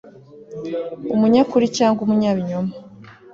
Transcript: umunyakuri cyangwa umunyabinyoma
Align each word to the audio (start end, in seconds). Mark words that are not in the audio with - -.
umunyakuri 1.15 1.65
cyangwa 1.77 1.99
umunyabinyoma 2.03 2.73